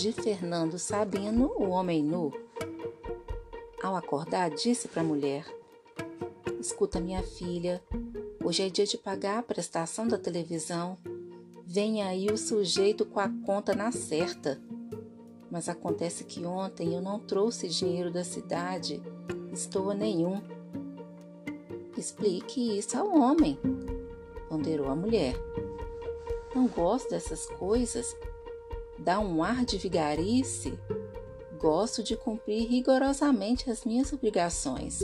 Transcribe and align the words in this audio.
de 0.00 0.12
Fernando 0.12 0.78
Sabino, 0.78 1.52
o 1.58 1.68
homem 1.68 2.02
nu. 2.02 2.32
Ao 3.82 3.94
acordar, 3.94 4.48
disse 4.48 4.88
para 4.88 5.02
a 5.02 5.04
mulher: 5.04 5.44
Escuta, 6.58 6.98
minha 6.98 7.22
filha, 7.22 7.82
hoje 8.42 8.62
é 8.62 8.70
dia 8.70 8.86
de 8.86 8.96
pagar 8.96 9.38
a 9.38 9.42
prestação 9.42 10.08
da 10.08 10.16
televisão. 10.16 10.96
Vem 11.66 12.02
aí 12.02 12.28
o 12.32 12.38
sujeito 12.38 13.04
com 13.04 13.20
a 13.20 13.28
conta 13.44 13.74
na 13.74 13.92
certa. 13.92 14.58
Mas 15.50 15.68
acontece 15.68 16.24
que 16.24 16.46
ontem 16.46 16.94
eu 16.94 17.02
não 17.02 17.18
trouxe 17.18 17.68
dinheiro 17.68 18.10
da 18.10 18.24
cidade, 18.24 19.02
estou 19.52 19.90
a 19.90 19.94
nenhum. 19.94 20.40
Explique 21.94 22.78
isso 22.78 22.96
ao 22.96 23.14
homem, 23.14 23.58
ponderou 24.48 24.88
a 24.88 24.96
mulher. 24.96 25.34
Não 26.54 26.66
gosto 26.68 27.10
dessas 27.10 27.44
coisas. 27.44 28.16
Dá 29.00 29.18
um 29.18 29.42
ar 29.42 29.64
de 29.64 29.78
vigarice. 29.78 30.78
Gosto 31.58 32.02
de 32.02 32.16
cumprir 32.16 32.68
rigorosamente 32.68 33.70
as 33.70 33.84
minhas 33.84 34.12
obrigações. 34.12 35.00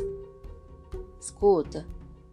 Escuta, 1.19 1.87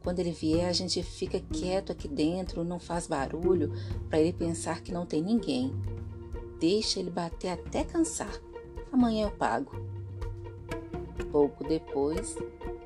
quando 0.04 0.20
ele 0.20 0.32
vier, 0.32 0.68
a 0.68 0.74
gente 0.74 1.02
fica 1.02 1.40
quieto 1.40 1.94
aqui 1.94 2.10
dentro, 2.10 2.66
não 2.66 2.80
faz 2.80 3.08
barulho, 3.08 3.72
para 4.10 4.20
ele 4.20 4.34
pensar 4.34 4.82
que 4.82 4.92
não 4.92 5.06
tem 5.06 5.24
ninguém. 5.24 5.74
Deixa 6.60 7.00
ele 7.00 7.10
bater 7.10 7.50
até 7.50 7.86
cansar. 7.86 8.38
Amanhã 8.92 9.28
eu 9.28 9.32
pago. 9.32 9.72
Pouco 11.32 11.64
depois, 11.64 12.36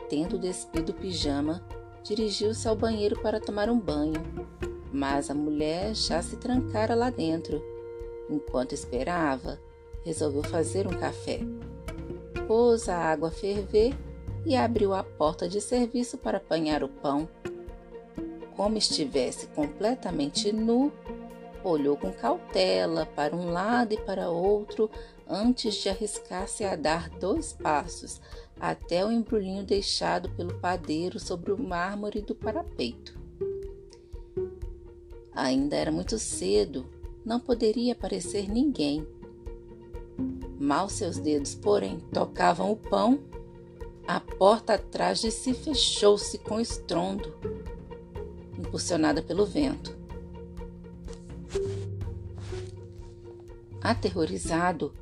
tendo 0.07 0.37
despido 0.37 0.91
o 0.91 0.95
pijama, 0.95 1.63
dirigiu-se 2.03 2.67
ao 2.67 2.75
banheiro 2.75 3.19
para 3.19 3.39
tomar 3.39 3.69
um 3.69 3.79
banho, 3.79 4.21
mas 4.93 5.31
a 5.31 5.33
mulher 5.33 5.95
já 5.95 6.21
se 6.21 6.37
trancara 6.37 6.93
lá 6.93 7.09
dentro. 7.09 7.76
Enquanto 8.29 8.73
esperava, 8.73 9.59
resolveu 10.03 10.43
fazer 10.43 10.87
um 10.87 10.97
café. 10.97 11.39
Pôs 12.47 12.87
a 12.87 12.97
água 12.97 13.29
a 13.29 13.31
ferver 13.31 13.93
e 14.45 14.55
abriu 14.55 14.93
a 14.93 15.03
porta 15.03 15.47
de 15.47 15.59
serviço 15.59 16.17
para 16.17 16.37
apanhar 16.37 16.83
o 16.83 16.87
pão. 16.87 17.27
Como 18.55 18.77
estivesse 18.77 19.47
completamente 19.47 20.51
nu, 20.51 20.91
olhou 21.63 21.97
com 21.97 22.11
cautela 22.11 23.05
para 23.05 23.35
um 23.35 23.51
lado 23.51 23.93
e 23.93 23.97
para 23.97 24.29
outro 24.29 24.89
antes 25.29 25.75
de 25.75 25.89
arriscar-se 25.89 26.63
a 26.63 26.75
dar 26.75 27.09
dois 27.09 27.53
passos 27.53 28.21
até 28.59 29.05
o 29.05 29.11
embrulhinho 29.11 29.63
deixado 29.63 30.29
pelo 30.29 30.53
padeiro 30.55 31.19
sobre 31.19 31.51
o 31.51 31.61
mármore 31.61 32.21
do 32.21 32.33
parapeito. 32.33 33.19
Ainda 35.33 35.75
era 35.75 35.91
muito 35.91 36.17
cedo, 36.17 36.85
não 37.27 37.41
poderia 37.41 37.91
aparecer 37.91 38.49
ninguém. 38.49 39.05
Mal 40.57 40.87
seus 40.87 41.17
dedos, 41.19 41.53
porém, 41.53 41.99
tocavam 42.13 42.71
o 42.71 42.75
pão, 42.77 43.19
a 44.07 44.21
porta 44.21 44.75
atrás 44.75 45.19
de 45.19 45.29
si 45.29 45.53
fechou-se 45.53 46.37
com 46.37 46.57
estrondo, 46.57 47.35
impulsionada 48.57 49.21
pelo 49.21 49.45
vento. 49.45 49.93
Aterrorizado, 53.81 54.93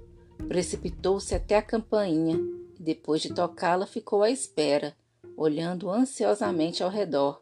precipitou-se 0.48 1.36
até 1.36 1.56
a 1.56 1.62
campainha 1.62 2.40
e, 2.80 2.82
depois 2.82 3.22
de 3.22 3.32
tocá-la, 3.32 3.86
ficou 3.86 4.24
à 4.24 4.32
espera, 4.32 4.96
olhando 5.38 5.92
ansiosamente 5.92 6.82
ao 6.82 6.90
redor. 6.90 7.40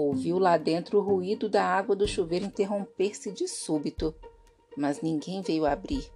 Ouviu 0.00 0.38
lá 0.38 0.56
dentro 0.56 0.98
o 0.98 1.02
ruído 1.02 1.48
da 1.48 1.64
água 1.64 1.96
do 1.96 2.06
chuveiro 2.06 2.44
interromper-se 2.44 3.32
de 3.32 3.48
súbito, 3.48 4.14
mas 4.76 5.02
ninguém 5.02 5.42
veio 5.42 5.66
abrir. 5.66 6.08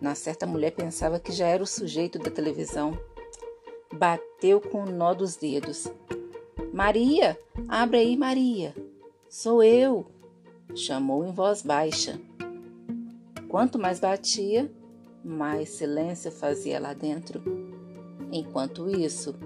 Na 0.00 0.16
certa 0.16 0.44
mulher 0.44 0.72
pensava 0.72 1.20
que 1.20 1.30
já 1.30 1.46
era 1.46 1.62
o 1.62 1.66
sujeito 1.66 2.18
da 2.18 2.28
televisão. 2.28 2.98
Bateu 3.92 4.60
com 4.60 4.82
o 4.82 4.90
nó 4.90 5.14
dos 5.14 5.36
dedos. 5.36 5.86
Maria, 6.72 7.38
abre 7.68 7.98
aí, 7.98 8.16
Maria. 8.16 8.74
Sou 9.28 9.62
eu, 9.62 10.04
chamou 10.74 11.24
em 11.24 11.30
voz 11.30 11.62
baixa. 11.62 12.20
Quanto 13.48 13.78
mais 13.78 14.00
batia, 14.00 14.68
mais 15.24 15.68
silêncio 15.68 16.32
fazia 16.32 16.80
lá 16.80 16.92
dentro. 16.92 17.40
Enquanto 18.32 18.90
isso, 18.90 19.36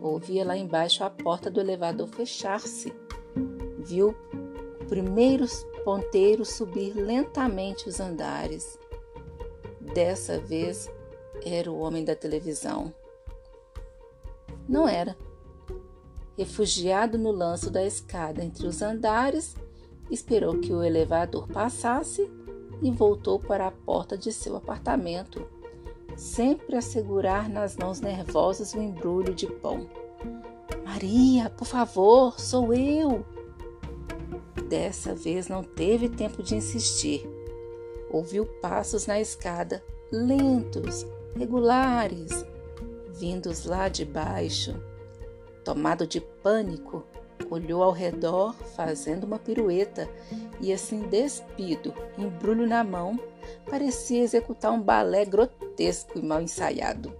ouvia 0.00 0.44
lá 0.44 0.56
embaixo 0.56 1.04
a 1.04 1.08
porta 1.08 1.48
do 1.48 1.60
elevador 1.60 2.08
fechar-se. 2.08 2.92
Viu 3.82 4.14
o 4.80 4.84
primeiro 4.86 5.44
ponteiro 5.84 6.44
subir 6.44 6.94
lentamente 6.94 7.88
os 7.88 8.00
andares. 8.00 8.78
Dessa 9.80 10.38
vez 10.38 10.90
era 11.44 11.70
o 11.70 11.78
homem 11.80 12.04
da 12.04 12.14
televisão. 12.14 12.94
Não 14.68 14.88
era. 14.88 15.16
Refugiado 16.38 17.18
no 17.18 17.30
lanço 17.30 17.70
da 17.70 17.84
escada 17.84 18.42
entre 18.42 18.66
os 18.66 18.80
andares, 18.80 19.54
esperou 20.10 20.58
que 20.60 20.72
o 20.72 20.82
elevador 20.82 21.46
passasse 21.48 22.30
e 22.80 22.90
voltou 22.90 23.38
para 23.38 23.66
a 23.66 23.70
porta 23.70 24.16
de 24.16 24.32
seu 24.32 24.56
apartamento, 24.56 25.46
sempre 26.16 26.76
a 26.76 26.80
segurar 26.80 27.48
nas 27.48 27.76
mãos 27.76 28.00
nervosas 28.00 28.72
o 28.74 28.80
embrulho 28.80 29.34
de 29.34 29.46
pão. 29.46 29.88
Maria, 30.84 31.50
por 31.50 31.66
favor, 31.66 32.40
sou 32.40 32.72
eu! 32.72 33.24
Dessa 34.72 35.14
vez 35.14 35.48
não 35.48 35.62
teve 35.62 36.08
tempo 36.08 36.42
de 36.42 36.56
insistir. 36.56 37.28
Ouviu 38.10 38.46
passos 38.46 39.06
na 39.06 39.20
escada, 39.20 39.84
lentos, 40.10 41.04
regulares, 41.36 42.42
vindos 43.10 43.66
lá 43.66 43.90
de 43.90 44.02
baixo. 44.06 44.74
Tomado 45.62 46.06
de 46.06 46.22
pânico, 46.22 47.04
olhou 47.50 47.82
ao 47.82 47.92
redor, 47.92 48.54
fazendo 48.74 49.24
uma 49.24 49.38
pirueta, 49.38 50.08
e 50.58 50.72
assim 50.72 51.02
despido, 51.02 51.92
embrulho 52.16 52.66
na 52.66 52.82
mão, 52.82 53.20
parecia 53.68 54.22
executar 54.22 54.72
um 54.72 54.80
balé 54.80 55.26
grotesco 55.26 56.18
e 56.18 56.22
mal 56.22 56.40
ensaiado. 56.40 57.14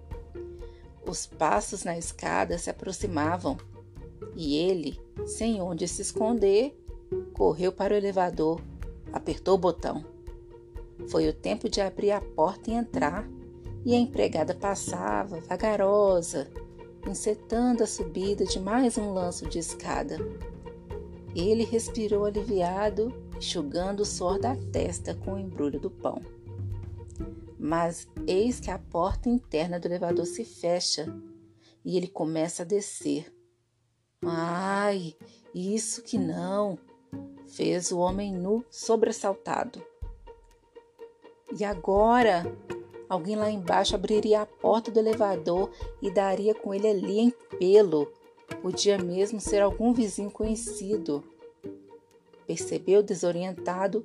Os 1.06 1.26
passos 1.26 1.84
na 1.84 1.98
escada 1.98 2.56
se 2.56 2.70
aproximavam 2.70 3.58
e 4.34 4.56
ele, 4.56 4.98
sem 5.26 5.60
onde 5.60 5.86
se 5.86 6.00
esconder, 6.00 6.81
correu 7.42 7.72
para 7.72 7.92
o 7.92 7.96
elevador, 7.96 8.60
apertou 9.12 9.56
o 9.56 9.58
botão. 9.58 10.04
Foi 11.08 11.28
o 11.28 11.32
tempo 11.32 11.68
de 11.68 11.80
abrir 11.80 12.12
a 12.12 12.20
porta 12.20 12.70
e 12.70 12.74
entrar, 12.74 13.28
e 13.84 13.96
a 13.96 13.98
empregada 13.98 14.54
passava, 14.54 15.40
vagarosa, 15.40 16.48
encetando 17.04 17.82
a 17.82 17.86
subida 17.86 18.44
de 18.44 18.60
mais 18.60 18.96
um 18.96 19.12
lanço 19.12 19.48
de 19.48 19.58
escada. 19.58 20.18
Ele 21.34 21.64
respirou 21.64 22.26
aliviado, 22.26 23.12
enxugando 23.36 24.02
o 24.02 24.06
suor 24.06 24.38
da 24.38 24.54
testa 24.54 25.12
com 25.12 25.34
o 25.34 25.38
embrulho 25.40 25.80
do 25.80 25.90
pão. 25.90 26.22
Mas 27.58 28.06
eis 28.24 28.60
que 28.60 28.70
a 28.70 28.78
porta 28.78 29.28
interna 29.28 29.80
do 29.80 29.88
elevador 29.88 30.26
se 30.26 30.44
fecha 30.44 31.12
e 31.84 31.96
ele 31.96 32.06
começa 32.06 32.62
a 32.62 32.66
descer. 32.66 33.34
Ai, 34.24 35.16
isso 35.52 36.02
que 36.02 36.16
não! 36.16 36.78
Fez 37.52 37.92
o 37.92 37.98
homem 37.98 38.32
nu 38.32 38.64
sobressaltado. 38.70 39.82
E 41.58 41.64
agora? 41.64 42.44
Alguém 43.08 43.36
lá 43.36 43.50
embaixo 43.50 43.94
abriria 43.94 44.40
a 44.40 44.46
porta 44.46 44.90
do 44.90 44.98
elevador 44.98 45.70
e 46.00 46.10
daria 46.10 46.54
com 46.54 46.72
ele 46.72 46.88
ali 46.88 47.20
em 47.20 47.30
pelo. 47.58 48.10
Podia 48.62 48.96
mesmo 48.96 49.38
ser 49.38 49.60
algum 49.60 49.92
vizinho 49.92 50.30
conhecido. 50.30 51.22
Percebeu 52.46 53.02
desorientado 53.02 54.04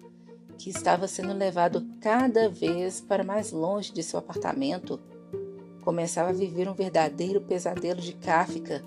que 0.58 0.70
estava 0.70 1.08
sendo 1.08 1.34
levado 1.34 1.88
cada 2.02 2.50
vez 2.50 3.00
para 3.00 3.24
mais 3.24 3.54
longe 3.54 3.94
de 3.94 4.04
seu 4.04 4.20
apartamento. 4.20 5.00
Começava 5.84 6.30
a 6.30 6.34
viver 6.34 6.68
um 6.68 6.74
verdadeiro 6.74 7.40
pesadelo 7.40 8.02
de 8.02 8.14
Kafka. 8.14 8.84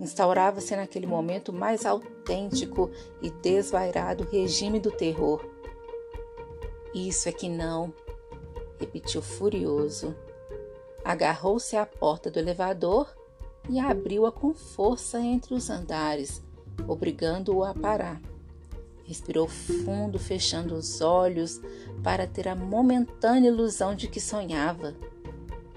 Instaurava-se 0.00 0.76
naquele 0.76 1.06
momento 1.06 1.52
mais 1.52 1.84
autêntico 1.84 2.90
e 3.20 3.30
desvairado 3.30 4.24
regime 4.24 4.78
do 4.78 4.90
terror. 4.90 5.44
Isso 6.94 7.28
é 7.28 7.32
que 7.32 7.48
não, 7.48 7.92
repetiu 8.78 9.20
furioso. 9.20 10.14
Agarrou-se 11.04 11.76
à 11.76 11.84
porta 11.84 12.30
do 12.30 12.38
elevador 12.38 13.08
e 13.68 13.78
abriu-a 13.78 14.32
com 14.32 14.54
força 14.54 15.20
entre 15.20 15.54
os 15.54 15.68
andares, 15.68 16.42
obrigando-o 16.86 17.64
a 17.64 17.74
parar. 17.74 18.20
Respirou 19.04 19.48
fundo, 19.48 20.18
fechando 20.18 20.74
os 20.74 21.00
olhos 21.00 21.60
para 22.02 22.26
ter 22.26 22.46
a 22.46 22.54
momentânea 22.54 23.48
ilusão 23.48 23.94
de 23.94 24.06
que 24.06 24.20
sonhava. 24.20 24.94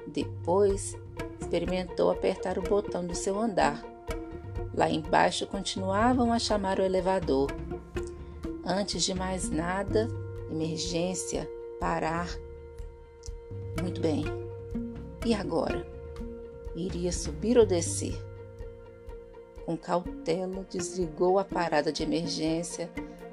Depois, 0.05 0.97
experimentou 1.39 2.11
apertar 2.11 2.57
o 2.57 2.61
botão 2.61 3.05
do 3.05 3.15
seu 3.15 3.39
andar. 3.39 3.81
Lá 4.73 4.89
embaixo 4.89 5.45
continuavam 5.47 6.31
a 6.31 6.39
chamar 6.39 6.79
o 6.79 6.83
elevador. 6.83 7.51
Antes 8.65 9.03
de 9.03 9.13
mais 9.13 9.49
nada, 9.49 10.07
emergência, 10.49 11.49
parar, 11.79 12.29
Muito 13.81 14.01
bem. 14.01 14.23
E 15.25 15.33
agora? 15.33 15.85
Iria 16.75 17.11
subir 17.11 17.57
ou 17.57 17.65
descer? 17.65 18.15
Com 19.65 19.77
cautela, 19.77 20.65
desligou 20.69 21.39
a 21.39 21.45
parada 21.45 21.91
de 21.91 22.03
emergência, 22.03 22.89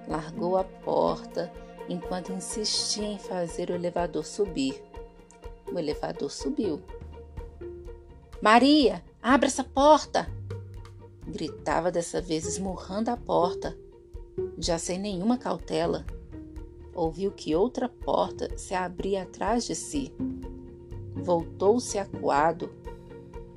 largou 0.07 0.57
a 0.57 0.65
porta 0.65 1.53
enquanto 1.89 2.33
insistia 2.33 3.07
em 3.07 3.19
fazer 3.19 3.71
o 3.71 3.75
elevador 3.75 4.25
subir. 4.25 4.83
O 5.73 5.79
elevador 5.79 6.31
subiu. 6.31 6.81
Maria, 8.41 9.03
abra 9.23 9.49
essa 9.49 9.65
porta! 9.65 10.38
Gritava 11.29 11.93
dessa 11.93 12.23
vez 12.23 12.47
esmurrando 12.47 13.11
a 13.11 13.17
porta, 13.17 13.77
já 14.59 14.79
sem 14.79 14.99
nenhuma 14.99 15.37
cautela. 15.37 16.07
Ouviu 16.95 17.31
que 17.31 17.55
outra 17.55 17.89
porta 17.89 18.57
se 18.57 18.75
abria 18.75 19.23
atrás 19.23 19.65
de 19.65 19.75
si. 19.75 20.13
Voltou-se 21.15 21.99
acuado, 21.99 22.71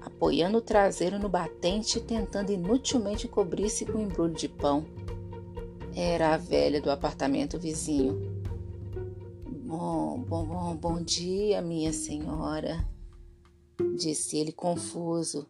apoiando 0.01 0.57
o 0.57 0.61
traseiro 0.61 1.17
no 1.17 1.29
batente 1.29 1.97
e 1.97 2.01
tentando 2.01 2.51
inutilmente 2.51 3.27
cobrir-se 3.27 3.85
com 3.85 3.99
um 3.99 4.01
embrulho 4.01 4.33
de 4.33 4.49
pão. 4.49 4.85
Era 5.95 6.33
a 6.33 6.37
velha 6.37 6.81
do 6.81 6.91
apartamento 6.91 7.57
vizinho. 7.57 8.43
Bom, 9.47 10.19
bom, 10.19 10.45
bom, 10.45 10.75
bom 10.75 11.01
dia, 11.01 11.61
minha 11.61 11.93
senhora, 11.93 12.85
disse 13.95 14.37
ele 14.37 14.51
confuso. 14.51 15.47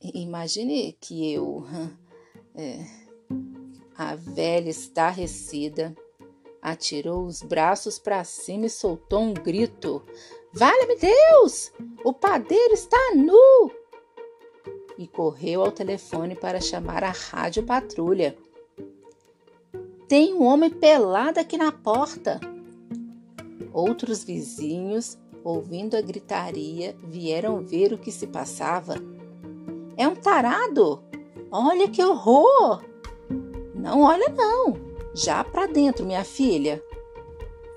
Imagine 0.00 0.96
que 1.00 1.32
eu. 1.32 1.64
É, 2.58 2.86
a 3.98 4.14
velha 4.14 4.70
estarrecida 4.70 5.94
atirou 6.62 7.26
os 7.26 7.42
braços 7.42 7.98
para 7.98 8.24
cima 8.24 8.64
e 8.66 8.70
soltou 8.70 9.20
um 9.20 9.34
grito. 9.34 10.02
Vale-me 10.52 10.96
Deus! 10.96 11.70
O 12.02 12.12
padeiro 12.12 12.74
está 12.74 13.12
nu! 13.14 13.70
E 14.98 15.06
correu 15.06 15.62
ao 15.62 15.70
telefone 15.70 16.34
para 16.34 16.60
chamar 16.60 17.04
a 17.04 17.10
rádio 17.10 17.62
patrulha. 17.62 18.36
Tem 20.08 20.34
um 20.34 20.42
homem 20.42 20.70
pelado 20.70 21.38
aqui 21.38 21.56
na 21.56 21.70
porta. 21.70 22.40
Outros 23.72 24.24
vizinhos, 24.24 25.18
ouvindo 25.44 25.96
a 25.96 26.00
gritaria, 26.00 26.96
vieram 27.04 27.64
ver 27.64 27.92
o 27.92 27.98
que 27.98 28.10
se 28.10 28.26
passava. 28.26 28.96
É 29.96 30.06
um 30.06 30.14
tarado! 30.14 31.02
Olha 31.50 31.88
que 31.88 32.02
horror! 32.02 32.84
Não 33.74 34.02
olha, 34.02 34.28
não! 34.28 34.74
Já 35.14 35.42
para 35.42 35.66
dentro, 35.66 36.04
minha 36.04 36.24
filha! 36.24 36.82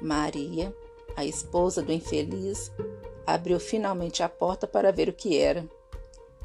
Maria 0.02 0.74
a 1.20 1.26
esposa 1.26 1.82
do 1.82 1.92
infeliz, 1.92 2.72
abriu 3.28 3.60
finalmente 3.60 4.24
a 4.24 4.30
porta 4.30 4.66
para 4.66 4.90
ver 4.90 5.10
o 5.10 5.14
que 5.14 5.38
era. 5.38 5.70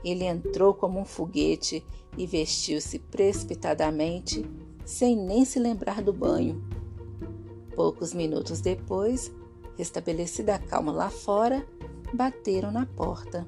Ele 0.05 0.25
entrou 0.25 0.75
como 0.75 0.99
um 0.99 1.05
foguete 1.05 1.87
e 2.19 2.27
vestiu-se 2.27 2.99
precipitadamente, 2.99 4.45
sem 4.85 5.17
nem 5.17 5.45
se 5.45 5.61
lembrar 5.61 6.03
do 6.03 6.13
banho. 6.13 6.61
Poucos 7.77 8.13
minutos 8.13 8.61
depois, 8.61 9.33
restabelecida 9.79 10.57
a 10.57 10.59
calma 10.59 10.91
lá 10.91 11.09
fora, 11.09 11.65
bateram 12.13 12.73
na 12.73 12.85
porta. 12.85 13.47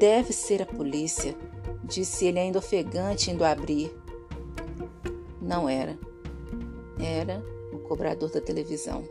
Deve 0.00 0.32
ser 0.32 0.62
a 0.62 0.66
polícia, 0.66 1.36
disse 1.84 2.24
ele 2.24 2.38
ainda 2.38 2.58
ofegante 2.58 3.30
indo 3.30 3.44
abrir. 3.44 3.94
Não 5.42 5.68
era. 5.68 5.98
Era 6.98 7.44
o 7.70 7.80
cobrador 7.80 8.30
da 8.30 8.40
televisão. 8.40 9.04